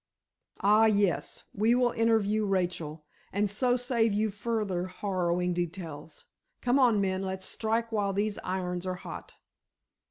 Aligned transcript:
"Ah, 0.61 0.87
yes; 0.87 1.43
we 1.53 1.75
will 1.75 1.91
interview 1.91 2.43
Rachel, 2.47 3.05
and 3.31 3.47
so 3.47 3.77
save 3.77 4.13
you 4.13 4.31
further 4.31 4.87
harrowing 4.87 5.53
details. 5.53 6.25
Come 6.59 6.79
on, 6.79 6.99
men, 6.99 7.21
let's 7.21 7.45
strike 7.45 7.91
while 7.91 8.11
these 8.11 8.39
irons 8.39 8.87
are 8.87 8.95
hot." 8.95 9.35